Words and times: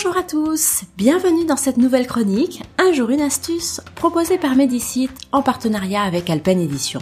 Bonjour 0.00 0.16
à 0.16 0.22
tous, 0.22 0.82
bienvenue 0.96 1.44
dans 1.44 1.56
cette 1.56 1.76
nouvelle 1.76 2.06
chronique, 2.06 2.62
un 2.78 2.92
jour 2.92 3.10
une 3.10 3.20
astuce, 3.20 3.80
proposée 3.96 4.38
par 4.38 4.54
Medicite 4.54 5.10
en 5.32 5.42
partenariat 5.42 6.04
avec 6.04 6.30
Alpen 6.30 6.60
Edition. 6.60 7.00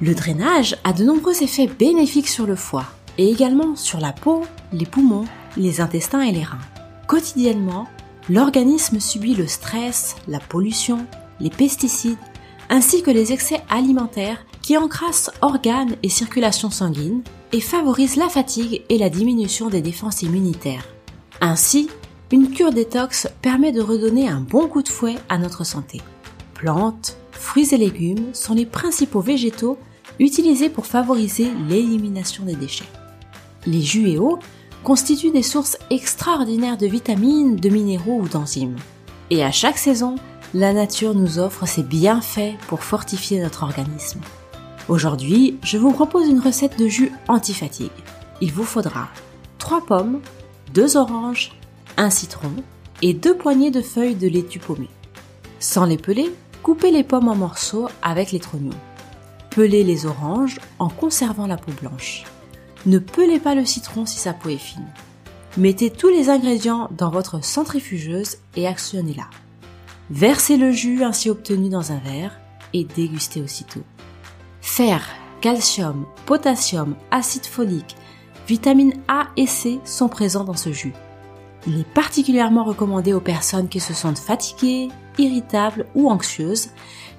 Le 0.00 0.14
drainage 0.14 0.74
a 0.84 0.94
de 0.94 1.04
nombreux 1.04 1.42
effets 1.42 1.66
bénéfiques 1.66 2.30
sur 2.30 2.46
le 2.46 2.56
foie 2.56 2.86
et 3.18 3.30
également 3.30 3.76
sur 3.76 4.00
la 4.00 4.12
peau, 4.12 4.40
les 4.72 4.86
poumons, 4.86 5.26
les 5.58 5.82
intestins 5.82 6.22
et 6.22 6.32
les 6.32 6.44
reins. 6.44 6.56
Quotidiennement, 7.08 7.88
l'organisme 8.30 9.00
subit 9.00 9.34
le 9.34 9.46
stress, 9.46 10.16
la 10.26 10.40
pollution, 10.40 11.04
les 11.40 11.50
pesticides, 11.50 12.16
ainsi 12.70 13.02
que 13.02 13.10
les 13.10 13.34
excès 13.34 13.60
alimentaires 13.68 14.46
qui 14.62 14.78
encrassent 14.78 15.30
organes 15.42 15.96
et 16.02 16.08
circulation 16.08 16.70
sanguine 16.70 17.22
et 17.52 17.60
favorisent 17.60 18.16
la 18.16 18.30
fatigue 18.30 18.82
et 18.88 18.96
la 18.96 19.10
diminution 19.10 19.68
des 19.68 19.82
défenses 19.82 20.22
immunitaires. 20.22 20.86
Ainsi, 21.42 21.90
une 22.34 22.50
cure 22.50 22.72
détox 22.72 23.28
permet 23.42 23.70
de 23.70 23.80
redonner 23.80 24.28
un 24.28 24.40
bon 24.40 24.66
coup 24.66 24.82
de 24.82 24.88
fouet 24.88 25.14
à 25.28 25.38
notre 25.38 25.62
santé. 25.62 26.00
Plantes, 26.54 27.16
fruits 27.30 27.72
et 27.72 27.76
légumes 27.76 28.34
sont 28.34 28.54
les 28.54 28.66
principaux 28.66 29.20
végétaux 29.20 29.78
utilisés 30.18 30.68
pour 30.68 30.84
favoriser 30.84 31.52
l'élimination 31.68 32.44
des 32.44 32.56
déchets. 32.56 32.88
Les 33.66 33.82
jus 33.82 34.08
et 34.08 34.18
eaux 34.18 34.40
constituent 34.82 35.30
des 35.30 35.44
sources 35.44 35.78
extraordinaires 35.90 36.76
de 36.76 36.88
vitamines, 36.88 37.54
de 37.54 37.68
minéraux 37.68 38.22
ou 38.22 38.28
d'enzymes. 38.28 38.78
Et 39.30 39.44
à 39.44 39.52
chaque 39.52 39.78
saison, 39.78 40.16
la 40.54 40.72
nature 40.72 41.14
nous 41.14 41.38
offre 41.38 41.68
ses 41.68 41.84
bienfaits 41.84 42.58
pour 42.66 42.82
fortifier 42.82 43.40
notre 43.40 43.62
organisme. 43.62 44.22
Aujourd'hui, 44.88 45.56
je 45.62 45.78
vous 45.78 45.92
propose 45.92 46.26
une 46.26 46.40
recette 46.40 46.80
de 46.80 46.88
jus 46.88 47.12
anti-fatigue. 47.28 47.92
Il 48.40 48.52
vous 48.52 48.64
faudra 48.64 49.06
3 49.58 49.86
pommes, 49.86 50.18
2 50.72 50.96
oranges, 50.96 51.52
un 51.96 52.10
citron 52.10 52.52
et 53.02 53.14
2 53.14 53.36
poignées 53.36 53.70
de 53.70 53.80
feuilles 53.80 54.14
de 54.14 54.28
laitue 54.28 54.58
paumée. 54.58 54.90
Sans 55.60 55.84
les 55.84 55.96
peler, 55.96 56.34
coupez 56.62 56.90
les 56.90 57.04
pommes 57.04 57.28
en 57.28 57.34
morceaux 57.34 57.88
avec 58.02 58.32
les 58.32 58.40
trognons. 58.40 58.78
Pelez 59.50 59.84
les 59.84 60.06
oranges 60.06 60.58
en 60.78 60.88
conservant 60.88 61.46
la 61.46 61.56
peau 61.56 61.72
blanche. 61.80 62.24
Ne 62.86 62.98
pelez 62.98 63.38
pas 63.38 63.54
le 63.54 63.64
citron 63.64 64.04
si 64.04 64.18
sa 64.18 64.32
peau 64.32 64.48
est 64.48 64.58
fine. 64.58 64.88
Mettez 65.56 65.90
tous 65.90 66.08
les 66.08 66.28
ingrédients 66.30 66.88
dans 66.96 67.10
votre 67.10 67.44
centrifugeuse 67.44 68.38
et 68.56 68.66
actionnez-la. 68.66 69.30
Versez 70.10 70.56
le 70.56 70.72
jus 70.72 71.04
ainsi 71.04 71.30
obtenu 71.30 71.68
dans 71.68 71.92
un 71.92 71.98
verre 71.98 72.38
et 72.72 72.84
dégustez 72.84 73.40
aussitôt. 73.40 73.84
Fer, 74.60 75.06
calcium, 75.40 76.06
potassium, 76.26 76.96
acide 77.10 77.46
folique, 77.46 77.96
vitamines 78.48 78.94
A 79.08 79.28
et 79.36 79.46
C 79.46 79.78
sont 79.84 80.08
présents 80.08 80.44
dans 80.44 80.56
ce 80.56 80.72
jus. 80.72 80.94
Il 81.66 81.80
est 81.80 81.88
particulièrement 81.94 82.64
recommandé 82.64 83.12
aux 83.12 83.20
personnes 83.20 83.68
qui 83.68 83.80
se 83.80 83.94
sentent 83.94 84.18
fatiguées, 84.18 84.88
irritables 85.18 85.86
ou 85.94 86.10
anxieuses, 86.10 86.68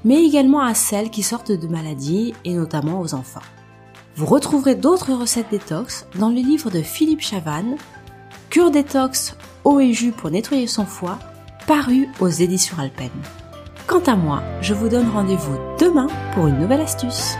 mais 0.04 0.24
également 0.24 0.62
à 0.62 0.74
celles 0.74 1.10
qui 1.10 1.24
sortent 1.24 1.52
de 1.52 1.68
maladies 1.68 2.34
et 2.44 2.54
notamment 2.54 3.02
aux 3.02 3.16
enfants. 3.16 3.42
Vous 4.16 4.26
retrouverez 4.26 4.76
d'autres 4.76 5.14
recettes 5.14 5.50
détox 5.52 6.06
dans 6.16 6.30
le 6.30 6.36
livre 6.36 6.70
de 6.70 6.82
Philippe 6.82 7.22
Chavannes, 7.22 7.76
Cure 8.50 8.72
détox, 8.72 9.36
eau 9.66 9.80
et 9.80 9.92
jus 9.94 10.12
pour 10.12 10.30
nettoyer 10.30 10.68
son 10.68 10.86
foie, 10.86 11.20
paru 11.68 12.08
aux 12.20 12.30
éditions 12.30 12.78
Alpen. 12.80 13.10
Quant 13.88 14.04
à 14.06 14.16
moi, 14.16 14.42
je 14.62 14.74
vous 14.74 14.88
donne 14.88 15.10
rendez-vous 15.10 15.58
demain 15.80 16.08
pour 16.34 16.48
une 16.48 16.60
nouvelle 16.60 16.82
astuce. 16.82 17.36